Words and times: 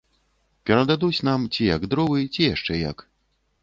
Перададуць 0.69 1.23
нам 1.31 1.47
ці 1.53 1.71
як 1.75 1.81
дровы, 1.95 2.19
ці 2.33 2.53
яшчэ 2.53 2.85
як. 2.91 3.09